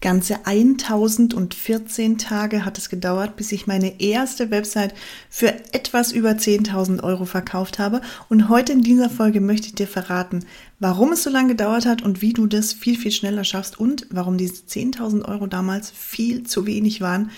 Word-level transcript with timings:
Ganze 0.00 0.46
1014 0.46 2.18
Tage 2.18 2.64
hat 2.64 2.78
es 2.78 2.88
gedauert, 2.88 3.34
bis 3.34 3.50
ich 3.50 3.66
meine 3.66 4.00
erste 4.00 4.52
Website 4.52 4.94
für 5.28 5.48
etwas 5.74 6.12
über 6.12 6.30
10.000 6.30 7.02
Euro 7.02 7.24
verkauft 7.24 7.80
habe. 7.80 8.00
Und 8.28 8.48
heute 8.48 8.72
in 8.72 8.82
dieser 8.82 9.10
Folge 9.10 9.40
möchte 9.40 9.66
ich 9.66 9.74
dir 9.74 9.88
verraten, 9.88 10.44
warum 10.78 11.12
es 11.12 11.24
so 11.24 11.30
lange 11.30 11.48
gedauert 11.48 11.84
hat 11.84 12.02
und 12.02 12.22
wie 12.22 12.32
du 12.32 12.46
das 12.46 12.72
viel, 12.72 12.96
viel 12.96 13.10
schneller 13.10 13.42
schaffst 13.42 13.80
und 13.80 14.06
warum 14.10 14.38
diese 14.38 14.62
10.000 14.62 15.24
Euro 15.24 15.48
damals 15.48 15.90
viel 15.90 16.44
zu 16.44 16.64
wenig 16.64 17.00
waren, 17.00 17.32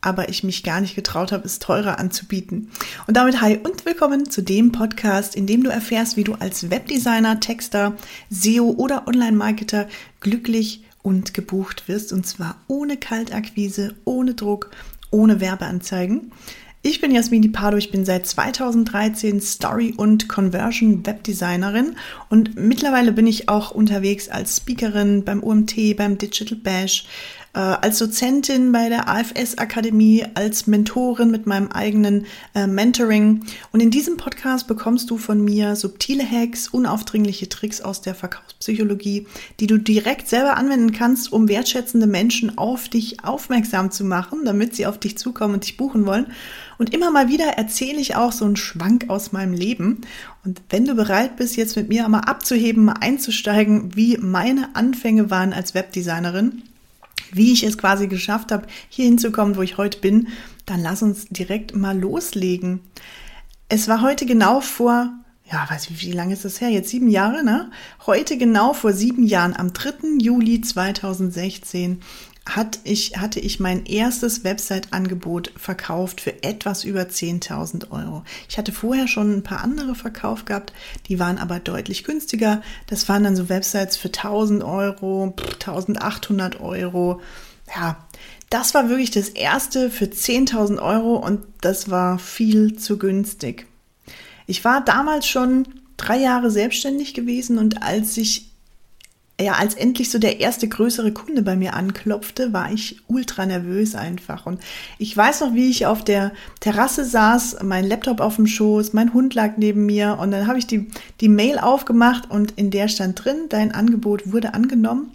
aber 0.00 0.30
ich 0.30 0.42
mich 0.42 0.62
gar 0.62 0.80
nicht 0.80 0.94
getraut 0.94 1.32
habe, 1.32 1.44
es 1.44 1.58
teurer 1.58 1.98
anzubieten. 1.98 2.70
Und 3.06 3.18
damit 3.18 3.42
hi 3.42 3.58
und 3.62 3.84
willkommen 3.84 4.30
zu 4.30 4.42
dem 4.42 4.72
Podcast, 4.72 5.34
in 5.34 5.46
dem 5.46 5.64
du 5.64 5.70
erfährst, 5.70 6.16
wie 6.16 6.24
du 6.24 6.32
als 6.34 6.70
Webdesigner, 6.70 7.40
Texter, 7.40 7.94
SEO 8.30 8.70
oder 8.70 9.06
Online-Marketer 9.06 9.86
glücklich 10.20 10.85
und 11.06 11.34
gebucht 11.34 11.86
wirst 11.86 12.12
und 12.12 12.26
zwar 12.26 12.56
ohne 12.66 12.96
Kaltakquise, 12.96 13.94
ohne 14.04 14.34
Druck, 14.34 14.72
ohne 15.12 15.40
Werbeanzeigen. 15.40 16.32
Ich 16.82 17.00
bin 17.00 17.12
Jasmin 17.12 17.52
Pardo, 17.52 17.76
ich 17.76 17.92
bin 17.92 18.04
seit 18.04 18.26
2013 18.26 19.40
Story- 19.40 19.94
und 19.96 20.28
Conversion-Webdesignerin 20.28 21.94
und 22.28 22.56
mittlerweile 22.56 23.12
bin 23.12 23.28
ich 23.28 23.48
auch 23.48 23.70
unterwegs 23.70 24.28
als 24.28 24.56
Speakerin 24.56 25.24
beim 25.24 25.44
UMT, 25.44 25.96
beim 25.96 26.18
Digital 26.18 26.58
Bash, 26.58 27.06
äh, 27.56 27.58
als 27.58 27.98
Dozentin 27.98 28.70
bei 28.70 28.90
der 28.90 29.08
AFS 29.08 29.56
Akademie, 29.56 30.24
als 30.34 30.66
Mentorin 30.66 31.30
mit 31.30 31.46
meinem 31.46 31.68
eigenen 31.68 32.26
äh, 32.54 32.66
Mentoring. 32.66 33.46
Und 33.72 33.80
in 33.80 33.90
diesem 33.90 34.18
Podcast 34.18 34.66
bekommst 34.66 35.10
du 35.10 35.16
von 35.16 35.42
mir 35.42 35.74
subtile 35.74 36.30
Hacks, 36.30 36.68
unaufdringliche 36.68 37.48
Tricks 37.48 37.80
aus 37.80 38.02
der 38.02 38.14
Verkaufspsychologie, 38.14 39.26
die 39.58 39.66
du 39.66 39.78
direkt 39.78 40.28
selber 40.28 40.58
anwenden 40.58 40.92
kannst, 40.92 41.32
um 41.32 41.48
wertschätzende 41.48 42.06
Menschen 42.06 42.58
auf 42.58 42.90
dich 42.90 43.24
aufmerksam 43.24 43.90
zu 43.90 44.04
machen, 44.04 44.40
damit 44.44 44.76
sie 44.76 44.86
auf 44.86 44.98
dich 44.98 45.16
zukommen 45.16 45.54
und 45.54 45.64
dich 45.64 45.78
buchen 45.78 46.04
wollen. 46.04 46.26
Und 46.76 46.92
immer 46.92 47.10
mal 47.10 47.30
wieder 47.30 47.46
erzähle 47.46 48.00
ich 48.00 48.16
auch 48.16 48.32
so 48.32 48.44
einen 48.44 48.56
Schwank 48.56 49.08
aus 49.08 49.32
meinem 49.32 49.54
Leben. 49.54 50.02
Und 50.44 50.60
wenn 50.68 50.84
du 50.84 50.94
bereit 50.94 51.36
bist, 51.38 51.56
jetzt 51.56 51.74
mit 51.74 51.88
mir 51.88 52.04
einmal 52.04 52.24
abzuheben, 52.24 52.84
mal 52.84 52.96
einzusteigen, 53.00 53.96
wie 53.96 54.18
meine 54.18 54.76
Anfänge 54.76 55.30
waren 55.30 55.54
als 55.54 55.72
Webdesignerin, 55.72 56.62
wie 57.36 57.52
ich 57.52 57.62
es 57.62 57.78
quasi 57.78 58.06
geschafft 58.08 58.52
habe, 58.52 58.66
hier 58.88 59.06
hinzukommen, 59.06 59.56
wo 59.56 59.62
ich 59.62 59.76
heute 59.76 60.00
bin, 60.00 60.28
dann 60.64 60.82
lass 60.82 61.02
uns 61.02 61.26
direkt 61.26 61.74
mal 61.74 61.98
loslegen. 61.98 62.80
Es 63.68 63.88
war 63.88 64.02
heute 64.02 64.26
genau 64.26 64.60
vor, 64.60 65.12
ja, 65.50 65.66
weiß 65.68 65.90
ich, 65.90 66.02
wie 66.02 66.12
lange 66.12 66.34
ist 66.34 66.44
das 66.44 66.60
her? 66.60 66.70
Jetzt 66.70 66.90
sieben 66.90 67.08
Jahre, 67.08 67.44
ne? 67.44 67.70
Heute 68.06 68.36
genau 68.36 68.72
vor 68.72 68.92
sieben 68.92 69.24
Jahren, 69.24 69.54
am 69.56 69.72
3. 69.72 70.18
Juli 70.20 70.60
2016, 70.60 72.00
hat 72.46 72.78
ich, 72.84 73.16
hatte 73.16 73.40
ich 73.40 73.58
mein 73.58 73.84
erstes 73.86 74.44
Website-Angebot 74.44 75.52
verkauft 75.56 76.20
für 76.20 76.44
etwas 76.44 76.84
über 76.84 77.02
10.000 77.02 77.90
Euro. 77.90 78.22
Ich 78.48 78.56
hatte 78.56 78.72
vorher 78.72 79.08
schon 79.08 79.36
ein 79.36 79.42
paar 79.42 79.62
andere 79.62 79.96
verkauft 79.96 80.46
gehabt, 80.46 80.72
die 81.08 81.18
waren 81.18 81.38
aber 81.38 81.58
deutlich 81.58 82.04
günstiger. 82.04 82.62
Das 82.86 83.08
waren 83.08 83.24
dann 83.24 83.36
so 83.36 83.48
Websites 83.48 83.96
für 83.96 84.08
1.000 84.08 84.64
Euro, 84.64 85.34
1.800 85.58 86.60
Euro. 86.60 87.20
Ja, 87.74 88.06
das 88.48 88.74
war 88.74 88.88
wirklich 88.88 89.10
das 89.10 89.28
erste 89.28 89.90
für 89.90 90.04
10.000 90.04 90.80
Euro 90.80 91.16
und 91.16 91.40
das 91.60 91.90
war 91.90 92.20
viel 92.20 92.76
zu 92.76 92.96
günstig. 92.96 93.66
Ich 94.46 94.64
war 94.64 94.84
damals 94.84 95.26
schon 95.26 95.66
drei 95.96 96.18
Jahre 96.18 96.52
selbstständig 96.52 97.14
gewesen 97.14 97.58
und 97.58 97.82
als 97.82 98.16
ich 98.16 98.52
ja, 99.40 99.52
als 99.54 99.74
endlich 99.74 100.10
so 100.10 100.18
der 100.18 100.40
erste 100.40 100.66
größere 100.66 101.12
Kunde 101.12 101.42
bei 101.42 101.56
mir 101.56 101.74
anklopfte, 101.74 102.54
war 102.54 102.72
ich 102.72 103.00
ultra 103.06 103.44
nervös 103.44 103.94
einfach. 103.94 104.46
Und 104.46 104.60
ich 104.98 105.14
weiß 105.14 105.42
noch, 105.42 105.54
wie 105.54 105.68
ich 105.68 105.84
auf 105.84 106.02
der 106.02 106.32
Terrasse 106.60 107.04
saß, 107.04 107.58
mein 107.62 107.86
Laptop 107.86 108.20
auf 108.20 108.36
dem 108.36 108.46
Schoß, 108.46 108.94
mein 108.94 109.12
Hund 109.12 109.34
lag 109.34 109.58
neben 109.58 109.84
mir 109.84 110.18
und 110.20 110.30
dann 110.30 110.46
habe 110.46 110.58
ich 110.58 110.66
die, 110.66 110.88
die 111.20 111.28
Mail 111.28 111.58
aufgemacht 111.58 112.30
und 112.30 112.52
in 112.52 112.70
der 112.70 112.88
stand 112.88 113.24
drin, 113.24 113.46
dein 113.50 113.72
Angebot 113.72 114.32
wurde 114.32 114.54
angenommen 114.54 115.12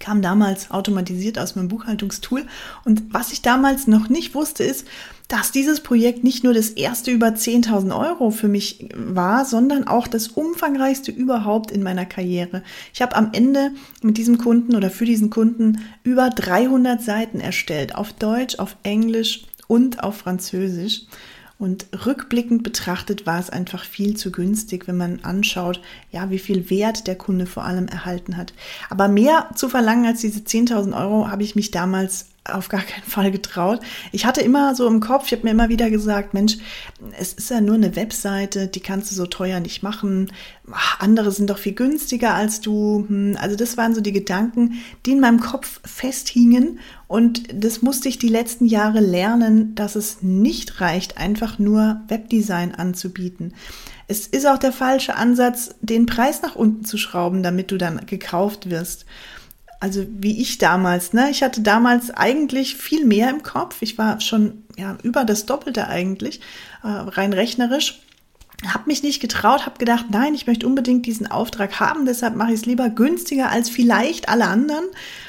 kam 0.00 0.22
damals 0.22 0.70
automatisiert 0.70 1.38
aus 1.38 1.54
meinem 1.54 1.68
Buchhaltungstool. 1.68 2.44
Und 2.84 3.14
was 3.14 3.32
ich 3.32 3.42
damals 3.42 3.86
noch 3.86 4.08
nicht 4.08 4.34
wusste, 4.34 4.64
ist, 4.64 4.86
dass 5.28 5.52
dieses 5.52 5.80
Projekt 5.80 6.24
nicht 6.24 6.42
nur 6.42 6.52
das 6.52 6.70
erste 6.70 7.12
über 7.12 7.28
10.000 7.28 7.96
Euro 7.96 8.32
für 8.32 8.48
mich 8.48 8.88
war, 8.96 9.44
sondern 9.44 9.86
auch 9.86 10.08
das 10.08 10.26
umfangreichste 10.26 11.12
überhaupt 11.12 11.70
in 11.70 11.84
meiner 11.84 12.04
Karriere. 12.04 12.64
Ich 12.92 13.00
habe 13.00 13.14
am 13.14 13.28
Ende 13.32 13.70
mit 14.02 14.16
diesem 14.16 14.38
Kunden 14.38 14.74
oder 14.74 14.90
für 14.90 15.04
diesen 15.04 15.30
Kunden 15.30 15.84
über 16.02 16.30
300 16.30 17.00
Seiten 17.00 17.38
erstellt, 17.38 17.94
auf 17.94 18.12
Deutsch, 18.12 18.58
auf 18.58 18.76
Englisch 18.82 19.44
und 19.68 20.02
auf 20.02 20.16
Französisch. 20.16 21.02
Und 21.60 21.88
rückblickend 22.06 22.62
betrachtet 22.62 23.26
war 23.26 23.38
es 23.38 23.50
einfach 23.50 23.84
viel 23.84 24.16
zu 24.16 24.32
günstig, 24.32 24.88
wenn 24.88 24.96
man 24.96 25.20
anschaut, 25.24 25.82
ja, 26.10 26.30
wie 26.30 26.38
viel 26.38 26.70
Wert 26.70 27.06
der 27.06 27.16
Kunde 27.16 27.44
vor 27.44 27.66
allem 27.66 27.86
erhalten 27.86 28.38
hat. 28.38 28.54
Aber 28.88 29.08
mehr 29.08 29.50
zu 29.54 29.68
verlangen 29.68 30.06
als 30.06 30.22
diese 30.22 30.40
10.000 30.40 30.98
Euro 30.98 31.28
habe 31.28 31.42
ich 31.42 31.56
mich 31.56 31.70
damals 31.70 32.28
auf 32.44 32.68
gar 32.68 32.80
keinen 32.80 33.04
Fall 33.04 33.30
getraut. 33.30 33.80
Ich 34.12 34.24
hatte 34.24 34.40
immer 34.40 34.74
so 34.74 34.86
im 34.86 35.00
Kopf, 35.00 35.26
ich 35.26 35.32
habe 35.32 35.44
mir 35.44 35.50
immer 35.50 35.68
wieder 35.68 35.90
gesagt, 35.90 36.32
Mensch, 36.32 36.56
es 37.18 37.34
ist 37.34 37.50
ja 37.50 37.60
nur 37.60 37.74
eine 37.74 37.96
Webseite, 37.96 38.66
die 38.66 38.80
kannst 38.80 39.10
du 39.10 39.14
so 39.14 39.26
teuer 39.26 39.60
nicht 39.60 39.82
machen. 39.82 40.32
Andere 40.98 41.32
sind 41.32 41.50
doch 41.50 41.58
viel 41.58 41.74
günstiger 41.74 42.34
als 42.34 42.60
du. 42.60 43.04
Hm, 43.06 43.36
also 43.38 43.56
das 43.56 43.76
waren 43.76 43.94
so 43.94 44.00
die 44.00 44.12
Gedanken, 44.12 44.80
die 45.04 45.12
in 45.12 45.20
meinem 45.20 45.40
Kopf 45.40 45.80
festhingen. 45.84 46.78
Und 47.08 47.42
das 47.52 47.82
musste 47.82 48.08
ich 48.08 48.18
die 48.18 48.28
letzten 48.28 48.64
Jahre 48.64 49.00
lernen, 49.00 49.74
dass 49.74 49.94
es 49.94 50.22
nicht 50.22 50.80
reicht, 50.80 51.18
einfach 51.18 51.58
nur 51.58 52.00
Webdesign 52.08 52.74
anzubieten. 52.74 53.52
Es 54.08 54.26
ist 54.26 54.46
auch 54.46 54.58
der 54.58 54.72
falsche 54.72 55.14
Ansatz, 55.14 55.74
den 55.82 56.06
Preis 56.06 56.42
nach 56.42 56.56
unten 56.56 56.84
zu 56.84 56.96
schrauben, 56.96 57.42
damit 57.42 57.70
du 57.70 57.76
dann 57.76 58.06
gekauft 58.06 58.70
wirst 58.70 59.04
also 59.80 60.04
wie 60.10 60.40
ich 60.40 60.58
damals, 60.58 61.14
ne? 61.14 61.30
Ich 61.30 61.42
hatte 61.42 61.62
damals 61.62 62.10
eigentlich 62.10 62.76
viel 62.76 63.06
mehr 63.06 63.30
im 63.30 63.42
Kopf. 63.42 63.80
Ich 63.80 63.96
war 63.96 64.20
schon 64.20 64.62
ja 64.76 64.98
über 65.02 65.24
das 65.24 65.46
Doppelte 65.46 65.88
eigentlich, 65.88 66.40
äh, 66.82 66.88
rein 66.88 67.32
rechnerisch. 67.32 68.00
Hab 68.68 68.86
mich 68.86 69.02
nicht 69.02 69.20
getraut, 69.20 69.64
hab 69.64 69.78
gedacht, 69.78 70.06
nein, 70.10 70.34
ich 70.34 70.46
möchte 70.46 70.66
unbedingt 70.66 71.06
diesen 71.06 71.26
Auftrag 71.26 71.80
haben, 71.80 72.04
deshalb 72.04 72.36
mache 72.36 72.50
ich 72.50 72.60
es 72.60 72.66
lieber 72.66 72.90
günstiger 72.90 73.48
als 73.48 73.70
vielleicht 73.70 74.28
alle 74.28 74.48
anderen. 74.48 74.84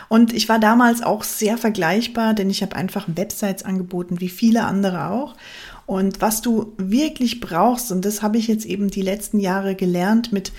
Und 0.09 0.33
ich 0.33 0.49
war 0.49 0.59
damals 0.59 1.01
auch 1.01 1.23
sehr 1.23 1.57
vergleichbar, 1.57 2.33
denn 2.33 2.49
ich 2.49 2.61
habe 2.61 2.75
einfach 2.75 3.05
Websites 3.07 3.63
angeboten, 3.63 4.19
wie 4.19 4.27
viele 4.27 4.65
andere 4.65 5.07
auch. 5.11 5.37
Und 5.85 6.19
was 6.19 6.41
du 6.41 6.73
wirklich 6.77 7.39
brauchst, 7.39 7.89
und 7.93 8.03
das 8.03 8.21
habe 8.21 8.37
ich 8.37 8.49
jetzt 8.49 8.65
eben 8.65 8.89
die 8.89 9.01
letzten 9.01 9.39
Jahre 9.39 9.75
gelernt 9.75 10.33
mit 10.33 10.51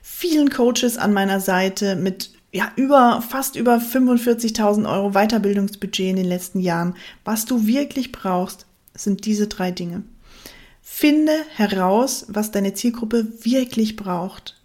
vielen 0.00 0.50
Coaches 0.50 0.98
an 0.98 1.12
meiner 1.12 1.40
Seite, 1.40 1.96
mit 1.96 2.30
ja, 2.52 2.70
über, 2.76 3.22
fast 3.26 3.56
über 3.56 3.76
45.000 3.76 4.88
Euro 4.88 5.12
Weiterbildungsbudget 5.12 6.10
in 6.10 6.16
den 6.16 6.26
letzten 6.26 6.60
Jahren. 6.60 6.94
Was 7.24 7.46
du 7.46 7.66
wirklich 7.66 8.12
brauchst, 8.12 8.66
sind 8.94 9.24
diese 9.24 9.46
drei 9.46 9.70
Dinge. 9.70 10.02
Finde 10.82 11.32
heraus, 11.56 12.26
was 12.28 12.50
deine 12.50 12.74
Zielgruppe 12.74 13.26
wirklich 13.42 13.96
braucht. 13.96 14.60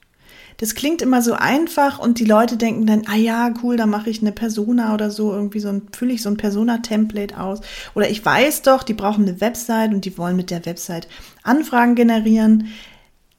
Das 0.57 0.73
klingt 0.75 1.03
immer 1.03 1.21
so 1.21 1.33
einfach 1.33 1.99
und 1.99 2.19
die 2.19 2.25
Leute 2.25 2.57
denken 2.57 2.87
dann, 2.87 3.03
ah 3.05 3.15
ja, 3.15 3.53
cool, 3.63 3.77
da 3.77 3.85
mache 3.85 4.09
ich 4.09 4.21
eine 4.21 4.31
Persona 4.31 4.93
oder 4.93 5.11
so, 5.11 5.31
irgendwie 5.31 5.59
so 5.59 5.69
ein, 5.69 5.83
fülle 5.95 6.13
ich 6.13 6.23
so 6.23 6.29
ein 6.29 6.37
Persona-Template 6.37 7.39
aus. 7.39 7.61
Oder 7.93 8.09
ich 8.09 8.25
weiß 8.25 8.63
doch, 8.63 8.83
die 8.83 8.95
brauchen 8.95 9.27
eine 9.27 9.39
Website 9.39 9.93
und 9.93 10.03
die 10.03 10.17
wollen 10.17 10.35
mit 10.35 10.49
der 10.49 10.65
Website 10.65 11.07
Anfragen 11.43 11.95
generieren 11.95 12.69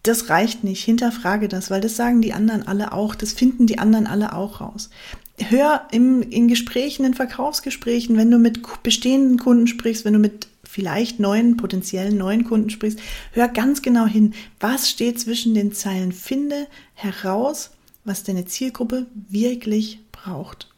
das 0.02 0.30
reicht 0.30 0.64
nicht. 0.64 0.84
Hinterfrage 0.84 1.48
das, 1.48 1.70
weil 1.70 1.80
das 1.80 1.96
sagen 1.96 2.22
die 2.22 2.32
anderen 2.32 2.66
alle 2.66 2.92
auch. 2.92 3.14
Das 3.14 3.32
finden 3.32 3.66
die 3.66 3.78
anderen 3.78 4.06
alle 4.06 4.34
auch 4.34 4.60
raus. 4.60 4.90
Hör 5.38 5.86
im, 5.92 6.22
in 6.22 6.48
Gesprächen, 6.48 7.04
in 7.04 7.14
Verkaufsgesprächen, 7.14 8.16
wenn 8.16 8.30
du 8.30 8.38
mit 8.38 8.60
bestehenden 8.82 9.38
Kunden 9.38 9.66
sprichst, 9.66 10.04
wenn 10.04 10.14
du 10.14 10.18
mit 10.18 10.48
vielleicht 10.64 11.20
neuen, 11.20 11.56
potenziellen 11.56 12.16
neuen 12.16 12.44
Kunden 12.44 12.70
sprichst, 12.70 13.00
hör 13.32 13.48
ganz 13.48 13.82
genau 13.82 14.06
hin, 14.06 14.34
was 14.60 14.90
steht 14.90 15.18
zwischen 15.20 15.54
den 15.54 15.72
Zeilen. 15.72 16.12
Finde 16.12 16.66
heraus, 16.94 17.70
was 18.04 18.24
deine 18.24 18.46
Zielgruppe 18.46 19.06
wirklich 19.28 20.00
braucht. 20.12 20.68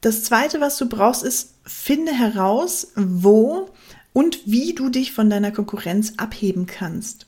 Das 0.00 0.22
zweite, 0.22 0.60
was 0.60 0.78
du 0.78 0.88
brauchst, 0.88 1.24
ist, 1.24 1.54
finde 1.64 2.12
heraus, 2.12 2.92
wo 2.94 3.68
und 4.12 4.40
wie 4.46 4.74
du 4.74 4.88
dich 4.88 5.12
von 5.12 5.30
deiner 5.30 5.50
Konkurrenz 5.50 6.14
abheben 6.16 6.66
kannst. 6.66 7.27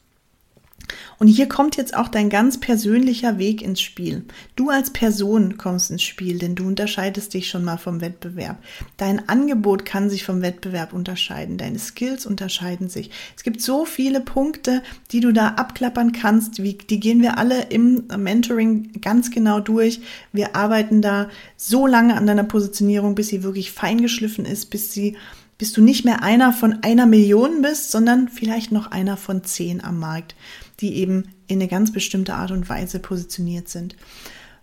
Und 1.19 1.29
hier 1.29 1.49
kommt 1.49 1.77
jetzt 1.77 1.95
auch 1.95 2.09
dein 2.09 2.31
ganz 2.31 2.59
persönlicher 2.59 3.39
Weg 3.39 3.63
ins 3.63 3.81
Spiel. 3.81 4.25
Du 4.57 4.71
als 4.71 4.91
Person 4.91 5.59
kommst 5.59 5.91
ins 5.91 6.03
Spiel, 6.03 6.39
denn 6.39 6.55
du 6.55 6.67
unterscheidest 6.67 7.35
dich 7.35 7.49
schon 7.49 7.65
mal 7.65 7.77
vom 7.77 8.01
Wettbewerb. 8.01 8.59
Dein 8.97 9.29
Angebot 9.29 9.85
kann 9.85 10.09
sich 10.09 10.25
vom 10.25 10.43
Wettbewerb 10.43 10.93
unterscheiden, 10.93 11.59
deine 11.59 11.79
Skills 11.79 12.27
unterscheiden 12.27 12.89
sich. 12.89 13.11
Es 13.37 13.43
gibt 13.43 13.61
so 13.61 13.85
viele 13.85 14.21
Punkte, 14.21 14.83
die 15.13 15.21
du 15.21 15.33
da 15.33 15.49
abklappern 15.49 16.13
kannst, 16.13 16.63
wie, 16.63 16.75
die 16.75 17.01
gehen 17.01 17.23
wir 17.23 17.39
alle 17.39 17.65
im 17.65 18.05
Mentoring 18.17 19.01
ganz 19.01 19.31
genau 19.31 19.61
durch. 19.61 20.01
Wir 20.33 20.57
arbeiten 20.57 21.03
da 21.03 21.29
so 21.57 21.87
lange 21.87 22.17
an 22.17 22.27
deiner 22.27 22.45
Positionierung, 22.45 23.15
bis 23.15 23.29
sie 23.29 23.43
wirklich 23.43 23.73
feingeschliffen 23.73 24.45
ist, 24.45 24.71
bis 24.71 24.93
sie 24.93 25.17
bis 25.59 25.75
du 25.75 25.83
nicht 25.83 26.07
mehr 26.07 26.23
einer 26.23 26.55
von 26.55 26.83
einer 26.83 27.05
Million 27.05 27.61
bist, 27.61 27.91
sondern 27.91 28.31
vielleicht 28.31 28.73
noch 28.73 28.93
einer 28.93 29.19
von 29.19 29.45
zehn 29.45 29.85
am 29.85 29.99
Markt 29.99 30.35
die 30.81 30.97
eben 30.97 31.35
in 31.47 31.61
eine 31.61 31.69
ganz 31.69 31.93
bestimmte 31.93 32.35
Art 32.35 32.51
und 32.51 32.69
Weise 32.69 32.99
positioniert 32.99 33.69
sind. 33.69 33.97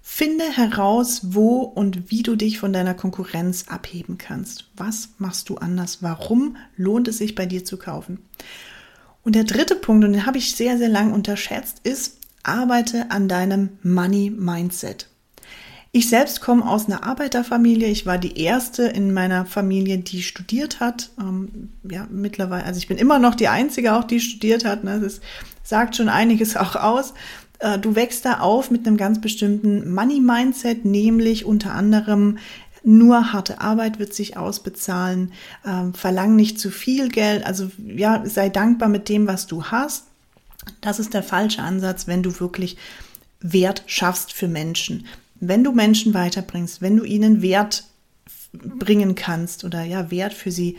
Finde 0.02 0.46
heraus, 0.46 1.22
wo 1.34 1.60
und 1.60 2.10
wie 2.10 2.24
du 2.24 2.36
dich 2.36 2.60
von 2.60 2.72
deiner 2.72 2.94
Konkurrenz 2.94 3.66
abheben 3.68 4.18
kannst. 4.18 4.70
Was 4.76 5.10
machst 5.18 5.50
du 5.50 5.58
anders? 5.58 6.02
Warum 6.02 6.56
lohnt 6.78 7.10
es 7.10 7.18
sich 7.18 7.36
bei 7.36 7.46
dir 7.46 7.66
zu 7.66 7.78
kaufen? 7.78 8.20
Und 9.24 9.36
der 9.36 9.44
dritte 9.44 9.76
Punkt, 9.76 10.06
und 10.06 10.14
den 10.14 10.26
habe 10.26 10.38
ich 10.38 10.56
sehr, 10.56 10.78
sehr 10.78 10.88
lang 10.88 11.12
unterschätzt, 11.12 11.82
ist, 11.84 12.20
arbeite 12.44 13.12
an 13.12 13.28
deinem 13.28 13.78
Money 13.84 14.30
Mindset. 14.30 15.10
Ich 15.92 16.10
selbst 16.10 16.42
komme 16.42 16.68
aus 16.68 16.88
einer 16.88 17.04
Arbeiterfamilie. 17.04 17.88
Ich 17.88 18.06
war 18.06 18.18
die 18.18 18.40
erste 18.40 18.84
in 18.84 19.14
meiner 19.14 19.46
Familie, 19.46 19.98
die 19.98 20.22
studiert 20.22 20.80
hat. 20.80 21.10
Ähm, 21.20 21.70
ja, 21.90 22.08
mittlerweile, 22.12 22.66
also 22.66 22.78
ich 22.78 22.88
bin 22.88 22.98
immer 22.98 23.20
noch 23.20 23.36
die 23.36 23.48
einzige, 23.48 23.96
auch 23.96 24.04
die 24.04 24.20
studiert 24.20 24.66
hat. 24.66 24.84
Ne? 24.84 25.00
Das 25.00 25.22
sagt 25.64 25.96
schon 25.96 26.10
einiges 26.10 26.58
auch 26.58 26.76
aus. 26.76 27.14
Äh, 27.60 27.80
du 27.80 27.96
wächst 27.96 28.26
da 28.26 28.40
auf 28.40 28.70
mit 28.70 28.86
einem 28.86 28.98
ganz 28.98 29.22
bestimmten 29.22 29.94
Money-Mindset, 29.94 30.86
nämlich 30.86 31.46
unter 31.46 31.74
anderem 31.74 32.38
nur 32.84 33.34
harte 33.34 33.60
Arbeit 33.60 34.00
wird 34.00 34.14
sich 34.14 34.38
ausbezahlen, 34.38 35.34
ähm, 35.66 35.94
verlang 35.94 36.36
nicht 36.36 36.60
zu 36.60 36.72
viel 36.72 37.10
Geld, 37.10 37.46
also 37.46 37.70
ja, 37.86 38.24
sei 38.26 38.50
dankbar 38.50 38.88
mit 38.88 39.10
dem, 39.10 39.28
was 39.28 39.46
du 39.46 39.66
hast. 39.66 40.06
Das 40.80 41.00
ist 41.00 41.14
der 41.14 41.24
falsche 41.24 41.62
Ansatz, 41.62 42.08
wenn 42.08 42.24
du 42.24 42.40
wirklich 42.40 42.78
Wert 43.42 43.84
schaffst 43.88 44.34
für 44.34 44.48
Menschen. 44.48 45.06
Wenn 45.40 45.64
du 45.64 45.72
Menschen 45.72 46.14
weiterbringst, 46.14 46.82
wenn 46.82 46.98
du 46.98 47.04
ihnen 47.04 47.42
Wert 47.42 47.86
bringen 48.54 49.16
kannst 49.16 49.64
oder 49.64 49.84
ja, 49.84 50.12
Wert 50.12 50.34
für 50.34 50.52
sie 50.52 50.78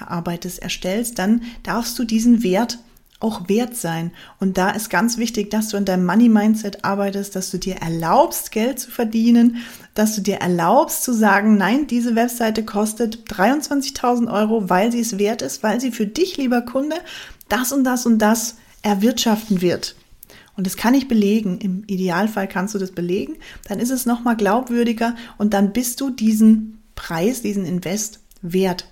erarbeitest, 0.00 0.60
erstellst, 0.60 1.18
dann 1.18 1.42
darfst 1.62 1.98
du 1.98 2.04
diesen 2.04 2.42
Wert 2.42 2.78
auch 3.20 3.48
wert 3.48 3.76
sein. 3.76 4.12
Und 4.38 4.58
da 4.58 4.70
ist 4.70 4.90
ganz 4.90 5.18
wichtig, 5.18 5.50
dass 5.50 5.68
du 5.68 5.76
an 5.76 5.84
deinem 5.84 6.06
Money 6.06 6.28
Mindset 6.28 6.84
arbeitest, 6.84 7.34
dass 7.34 7.50
du 7.50 7.58
dir 7.58 7.76
erlaubst, 7.76 8.52
Geld 8.52 8.78
zu 8.78 8.90
verdienen, 8.90 9.56
dass 9.94 10.14
du 10.14 10.20
dir 10.20 10.36
erlaubst 10.36 11.02
zu 11.02 11.12
sagen, 11.12 11.56
nein, 11.56 11.88
diese 11.88 12.14
Webseite 12.14 12.64
kostet 12.64 13.24
23.000 13.28 14.32
Euro, 14.32 14.70
weil 14.70 14.92
sie 14.92 15.00
es 15.00 15.18
wert 15.18 15.42
ist, 15.42 15.64
weil 15.64 15.80
sie 15.80 15.90
für 15.90 16.06
dich, 16.06 16.36
lieber 16.36 16.62
Kunde, 16.62 16.96
das 17.48 17.72
und 17.72 17.82
das 17.82 18.06
und 18.06 18.18
das 18.18 18.56
erwirtschaften 18.82 19.60
wird. 19.60 19.96
Und 20.58 20.66
das 20.66 20.76
kann 20.76 20.92
ich 20.92 21.06
belegen. 21.06 21.58
Im 21.60 21.84
Idealfall 21.86 22.48
kannst 22.48 22.74
du 22.74 22.80
das 22.80 22.90
belegen. 22.90 23.36
Dann 23.68 23.78
ist 23.78 23.90
es 23.90 24.06
nochmal 24.06 24.36
glaubwürdiger 24.36 25.14
und 25.36 25.54
dann 25.54 25.72
bist 25.72 26.00
du 26.00 26.10
diesen 26.10 26.82
Preis, 26.96 27.42
diesen 27.42 27.64
Invest 27.64 28.18
wert. 28.42 28.88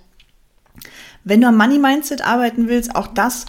Wenn 1.25 1.41
du 1.41 1.47
am 1.47 1.57
Money 1.57 1.77
Mindset 1.77 2.21
arbeiten 2.21 2.69
willst, 2.69 2.95
auch 2.95 3.07
das 3.07 3.47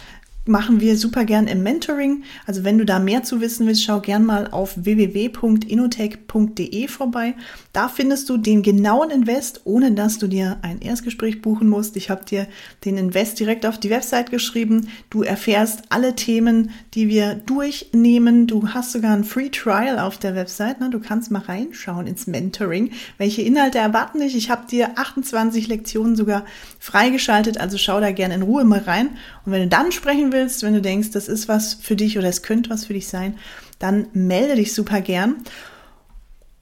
machen 0.49 0.81
wir 0.81 0.97
super 0.97 1.25
gern 1.25 1.47
im 1.47 1.63
Mentoring. 1.63 2.25
Also 2.47 2.65
wenn 2.65 2.79
du 2.79 2.85
da 2.85 2.99
mehr 2.99 3.23
zu 3.23 3.41
wissen 3.41 3.67
willst, 3.67 3.85
schau 3.85 4.01
gern 4.01 4.25
mal 4.25 4.49
auf 4.51 4.75
www.inotech.de 4.77 6.89
vorbei. 6.89 7.35
Da 7.73 7.89
findest 7.89 8.29
du 8.29 8.39
den 8.39 8.63
genauen 8.63 9.11
Invest, 9.11 9.63
ohne 9.65 9.93
dass 9.93 10.19
du 10.19 10.27
dir 10.27 10.59
ein 10.63 10.81
Erstgespräch 10.81 11.43
buchen 11.43 11.69
musst. 11.69 11.97
Ich 11.97 12.11
habe 12.11 12.25
dir 12.25 12.49
den 12.85 12.97
Invest 12.97 13.39
direkt 13.39 13.67
auf 13.67 13.79
die 13.79 13.91
Website 13.91 14.31
geschrieben. 14.31 14.89
Du 15.11 15.23
erfährst 15.23 15.83
alle 15.91 16.17
Themen, 16.17 16.71
die 16.95 17.09
wir 17.09 17.35
durchnehmen. 17.35 18.47
Du 18.47 18.71
hast 18.71 18.93
sogar 18.93 19.13
ein 19.13 19.25
Free 19.25 19.51
Trial 19.51 19.99
auf 19.99 20.17
der 20.19 20.35
Website. 20.35 20.81
Ne? 20.81 20.89
Du 20.91 20.99
kannst 20.99 21.31
mal 21.31 21.43
reinschauen 21.43 22.07
ins 22.07 22.27
Mentoring. 22.27 22.93
Welche 23.19 23.43
Inhalte 23.43 23.79
erwarten 23.79 24.21
dich? 24.21 24.35
Ich 24.35 24.51
habe 24.51 24.67
dir 24.67 24.93
28 24.97 25.69
Lektionen 25.69 26.17
sogar 26.17 26.45
freigeschaltet. 26.79 27.59
Also 27.59 27.79
schau 27.79 28.01
da 28.01 28.13
gern 28.13 28.31
in 28.31 28.43
Ruhe 28.43 28.65
mal 28.65 28.81
rein. 28.81 29.11
Und 29.45 29.53
wenn 29.53 29.63
du 29.63 29.69
dann 29.69 29.93
sprechen 29.93 30.33
willst, 30.33 30.38
willst, 30.39 30.63
wenn 30.63 30.75
du 30.75 30.83
denkst, 30.83 31.11
das 31.11 31.29
ist 31.29 31.49
was 31.49 31.75
für 31.75 31.97
dich 31.97 32.19
oder 32.19 32.29
es 32.29 32.43
könnte 32.43 32.71
was 32.71 32.85
für 32.85 32.95
dich 32.95 33.09
sein, 33.09 33.37
dann 33.79 34.09
melde 34.13 34.57
dich 34.57 34.73
super 34.73 35.01
gern. 35.01 35.37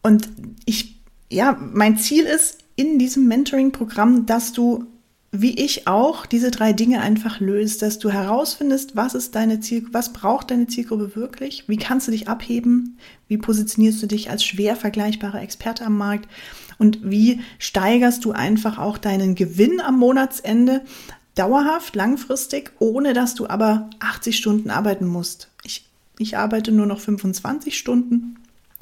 Und 0.03 0.29
ich, 0.65 1.01
ja, 1.31 1.59
mein 1.73 1.99
Ziel 1.99 2.25
ist 2.25 2.59
in 2.77 2.99
diesem 2.99 3.27
Mentoring-Programm, 3.29 4.27
dass 4.27 4.53
du 4.53 4.87
wie 5.33 5.55
ich 5.63 5.87
auch 5.87 6.27
diese 6.27 6.51
drei 6.51 6.73
Dinge 6.73 7.01
einfach 7.01 7.41
löst, 7.41 7.83
dass 7.83 7.99
du 7.99 8.11
herausfindest, 8.11 8.97
was 8.97 9.15
ist 9.15 9.35
deine 9.35 9.61
Ziel, 9.61 9.87
was 9.93 10.13
braucht 10.13 10.51
deine 10.51 10.67
Zielgruppe 10.67 11.17
wirklich, 11.17 11.65
wie 11.67 11.77
kannst 11.77 12.07
du 12.07 12.13
dich 12.13 12.29
abheben, 12.29 12.99
wie 13.29 13.39
positionierst 13.39 14.03
du 14.03 14.07
dich 14.07 14.31
als 14.31 14.45
schwer 14.45 14.77
vergleichbarer 14.77 15.43
Experte 15.43 15.85
am 15.85 15.97
Markt? 15.97 16.29
Und 16.79 17.01
wie 17.03 17.41
steigerst 17.59 18.25
du 18.25 18.33
einfach 18.33 18.79
auch 18.79 18.99
deinen 18.99 19.35
Gewinn 19.35 19.81
am 19.81 19.99
Monatsende, 19.99 20.83
dauerhaft, 21.37 21.95
langfristig, 21.95 22.73
ohne 22.81 23.13
dass 23.13 23.35
du 23.37 23.47
aber 23.47 23.89
80 24.01 24.37
Stunden 24.37 24.71
arbeiten 24.71 25.07
musst. 25.07 25.49
Ich, 25.63 25.87
ich 26.19 26.37
arbeite 26.37 26.73
nur 26.73 26.87
noch 26.87 26.99
25 26.99 27.79
Stunden. 27.79 28.39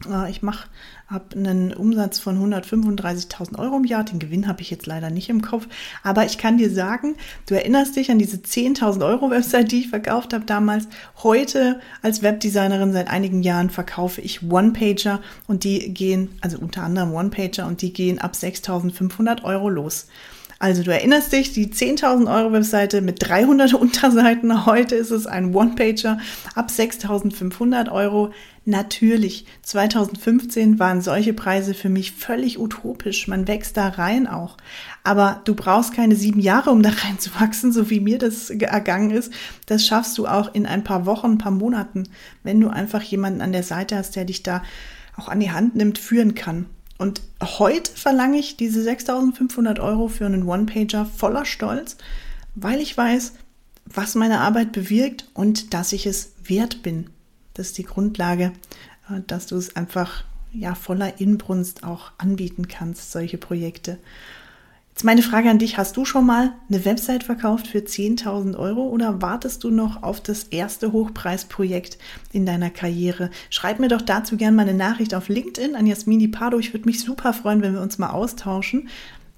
Äh, 0.09 0.31
ich 0.31 0.43
mache 0.43 0.69
habe 1.07 1.37
einen 1.37 1.75
Umsatz 1.75 2.19
von 2.19 2.39
135.000 2.53 3.59
Euro 3.59 3.77
im 3.77 3.85
Jahr. 3.85 4.05
Den 4.05 4.19
Gewinn 4.19 4.49
habe 4.49 4.63
ich 4.63 4.71
jetzt 4.71 4.87
leider 4.87 5.11
nicht 5.11 5.29
im 5.29 5.43
Kopf. 5.43 5.69
Aber 6.03 6.25
ich 6.25 6.39
kann 6.39 6.57
dir 6.57 6.71
sagen, 6.71 7.17
du 7.47 7.55
erinnerst 7.55 7.97
dich 7.97 8.11
an 8.11 8.19
diese 8.19 8.39
10.000 8.39 9.05
Euro 9.07 9.31
Website, 9.31 9.71
die 9.71 9.81
ich 9.81 9.89
verkauft 9.89 10.33
habe 10.33 10.45
damals. 10.45 10.89
Heute 11.23 11.81
als 12.03 12.23
Webdesignerin 12.23 12.93
seit 12.93 13.09
einigen 13.09 13.43
Jahren 13.43 13.71
verkaufe 13.71 14.21
ich 14.21 14.43
One-Pager 14.43 15.21
und 15.47 15.65
die 15.65 15.93
gehen, 15.93 16.31
also 16.41 16.59
unter 16.59 16.83
anderem 16.83 17.13
One-Pager 17.13 17.67
und 17.67 17.83
die 17.83 17.93
gehen 17.93 18.19
ab 18.19 18.33
6.500 18.33 19.45
Euro 19.45 19.69
los. 19.69 20.09
Also 20.59 20.83
du 20.83 20.93
erinnerst 20.93 21.33
dich, 21.33 21.53
die 21.53 21.69
10.000 21.69 22.33
Euro 22.35 22.53
Webseite 22.53 23.01
mit 23.01 23.17
300 23.21 23.75
Unterseiten. 23.75 24.67
Heute 24.67 24.95
ist 24.95 25.11
es 25.11 25.27
ein 25.27 25.55
One-Pager 25.55 26.19
ab 26.55 26.69
6.500 26.71 27.91
Euro. 27.91 28.33
Natürlich, 28.67 29.45
2015 29.63 30.79
waren 30.79 31.03
solche 31.03 31.35
Preise 31.35 31.75
für 31.75 31.91
mich 31.91 32.13
völlig 32.13 32.59
utopisch. 32.59 33.29
Man 33.29 33.47
wächst 33.47 33.77
da 33.77 33.89
rein 33.89 34.27
auch. 34.27 34.57
Aber 35.03 35.43
du 35.45 35.55
brauchst 35.55 35.93
keine 35.93 36.17
sieben 36.17 36.41
Jahre, 36.41 36.71
um 36.71 36.83
da 36.83 36.91
reinzuwachsen, 37.05 37.73
so 37.73 37.91
wie 37.91 38.01
mir 38.01 38.19
das 38.19 38.51
ergangen 38.51 39.11
ist. 39.11 39.33
Das 39.67 39.87
schaffst 39.87 40.17
du 40.17 40.27
auch 40.27 40.55
in 40.55 40.67
ein 40.67 40.85
paar 40.85 41.05
Wochen, 41.05 41.33
ein 41.33 41.39
paar 41.39 41.53
Monaten, 41.53 42.05
wenn 42.43 42.61
du 42.61 42.69
einfach 42.69 43.03
jemanden 43.03 43.43
an 43.43 43.53
der 43.53 43.65
Seite 43.65 43.97
hast, 43.97 44.17
der 44.17 44.25
dich 44.25 44.43
da 44.43 44.63
auch 45.17 45.29
an 45.29 45.41
die 45.41 45.51
Hand 45.51 45.77
nimmt, 45.77 45.99
führen 45.99 46.35
kann. 46.35 46.67
Und 46.99 47.23
heute 47.43 47.91
verlange 47.93 48.39
ich 48.39 48.57
diese 48.57 48.83
6500 48.83 49.81
Euro 49.81 50.09
für 50.09 50.27
einen 50.27 50.47
One-Pager 50.47 51.07
voller 51.07 51.45
Stolz, 51.45 51.97
weil 52.55 52.81
ich 52.81 52.97
weiß, 52.97 53.33
was 53.87 54.15
meine 54.15 54.41
Arbeit 54.41 54.73
bewirkt 54.73 55.29
und 55.35 55.75
dass 55.75 55.93
ich 55.93 56.07
es 56.07 56.33
wert 56.45 56.83
bin. 56.83 57.11
Das 57.55 57.69
ist 57.69 57.79
die 57.79 57.85
Grundlage, 57.85 58.53
äh, 59.11 59.21
dass 59.27 59.47
du 59.47 59.57
es 59.57 59.77
einfach 59.77 60.25
ja 60.53 60.75
voller 60.75 61.21
Inbrunst 61.21 61.85
auch 61.85 62.13
anbieten 62.19 62.69
kannst, 62.69 63.11
solche 63.11 63.39
Projekte. 63.39 63.99
Jetzt 64.95 65.03
meine 65.03 65.23
Frage 65.23 65.51
an 65.51 65.59
dich, 65.59 65.77
hast 65.77 65.97
du 65.97 66.05
schon 66.05 66.25
mal 66.25 66.53
eine 66.69 66.85
Website 66.85 67.25
verkauft 67.25 67.67
für 67.67 67.79
10.000 67.79 68.57
Euro 68.57 68.83
oder 68.83 69.21
wartest 69.21 69.65
du 69.65 69.71
noch 69.71 70.05
auf 70.05 70.21
das 70.21 70.45
erste 70.45 70.93
Hochpreisprojekt 70.93 71.99
in 72.31 72.47
deiner 72.47 72.71
Karriere? 72.71 73.31
Schreib 73.51 73.81
mir 73.81 73.89
doch 73.89 74.03
dazu 74.03 74.37
gerne 74.37 74.57
mal 74.57 74.63
eine 74.69 74.79
Nachricht 74.79 75.17
auf 75.17 75.29
LinkedIn 75.29 75.75
an 75.75 75.89
Jasmini 75.89 76.29
Pardo. 76.29 76.61
Ich 76.61 76.73
würde 76.73 76.87
mich 76.87 77.01
super 77.01 77.33
freuen, 77.33 77.61
wenn 77.61 77.75
wir 77.75 77.81
uns 77.81 77.99
mal 77.99 78.11
austauschen. 78.11 78.89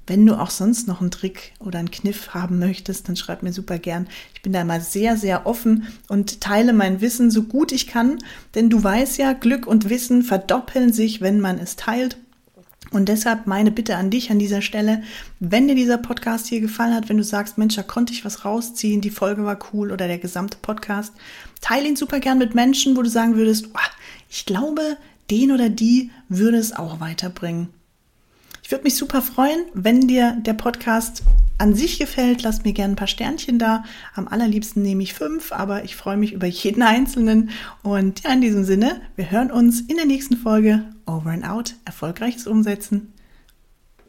Wenn 0.06 0.26
du 0.26 0.38
auch 0.38 0.50
sonst 0.50 0.88
noch 0.88 1.00
einen 1.00 1.10
Trick 1.10 1.54
oder 1.58 1.78
einen 1.78 1.90
Kniff 1.90 2.34
haben 2.34 2.58
möchtest, 2.58 3.08
dann 3.08 3.16
schreib 3.16 3.42
mir 3.42 3.54
super 3.54 3.78
gern. 3.78 4.08
Ich 4.34 4.42
bin 4.42 4.52
da 4.52 4.60
immer 4.60 4.80
sehr, 4.80 5.16
sehr 5.16 5.46
offen 5.46 5.86
und 6.08 6.42
teile 6.42 6.75
mein 6.75 7.00
Wissen 7.00 7.30
so 7.30 7.44
gut 7.44 7.72
ich 7.72 7.86
kann, 7.86 8.18
denn 8.54 8.68
du 8.68 8.84
weißt 8.84 9.16
ja, 9.16 9.32
Glück 9.32 9.66
und 9.66 9.88
Wissen 9.88 10.22
verdoppeln 10.22 10.92
sich, 10.92 11.22
wenn 11.22 11.40
man 11.40 11.58
es 11.58 11.76
teilt. 11.76 12.18
Und 12.96 13.10
deshalb 13.10 13.46
meine 13.46 13.70
Bitte 13.70 13.96
an 13.96 14.08
dich 14.08 14.30
an 14.30 14.38
dieser 14.38 14.62
Stelle, 14.62 15.02
wenn 15.38 15.68
dir 15.68 15.74
dieser 15.74 15.98
Podcast 15.98 16.46
hier 16.46 16.62
gefallen 16.62 16.94
hat, 16.94 17.10
wenn 17.10 17.18
du 17.18 17.24
sagst, 17.24 17.58
Mensch, 17.58 17.76
da 17.76 17.82
konnte 17.82 18.14
ich 18.14 18.24
was 18.24 18.46
rausziehen, 18.46 19.02
die 19.02 19.10
Folge 19.10 19.44
war 19.44 19.58
cool 19.74 19.92
oder 19.92 20.08
der 20.08 20.16
gesamte 20.16 20.56
Podcast, 20.62 21.12
teile 21.60 21.86
ihn 21.86 21.96
super 21.96 22.20
gern 22.20 22.38
mit 22.38 22.54
Menschen, 22.54 22.96
wo 22.96 23.02
du 23.02 23.10
sagen 23.10 23.36
würdest, 23.36 23.66
oh, 23.74 23.90
ich 24.30 24.46
glaube, 24.46 24.96
den 25.30 25.52
oder 25.52 25.68
die 25.68 26.10
würde 26.30 26.56
es 26.56 26.74
auch 26.74 26.98
weiterbringen. 26.98 27.68
Ich 28.62 28.70
würde 28.70 28.84
mich 28.84 28.96
super 28.96 29.20
freuen, 29.20 29.66
wenn 29.74 30.08
dir 30.08 30.38
der 30.40 30.54
Podcast 30.54 31.22
an 31.58 31.75
sich 31.75 31.98
gefällt, 31.98 32.42
lasst 32.42 32.64
mir 32.64 32.72
gerne 32.72 32.94
ein 32.94 32.96
paar 32.96 33.06
Sternchen 33.06 33.58
da. 33.58 33.84
Am 34.14 34.28
allerliebsten 34.28 34.82
nehme 34.82 35.02
ich 35.02 35.14
fünf, 35.14 35.52
aber 35.52 35.84
ich 35.84 35.96
freue 35.96 36.16
mich 36.16 36.32
über 36.32 36.46
jeden 36.46 36.82
einzelnen. 36.82 37.50
Und 37.82 38.22
ja, 38.25 38.32
in 38.32 38.40
diesem 38.40 38.64
Sinne, 38.64 39.00
wir 39.16 39.30
hören 39.30 39.50
uns 39.50 39.80
in 39.80 39.96
der 39.96 40.06
nächsten 40.06 40.36
Folge. 40.36 40.84
Over 41.06 41.30
and 41.30 41.48
out. 41.48 41.75
Erfolgreiches 41.84 42.46
Umsetzen. 42.46 43.12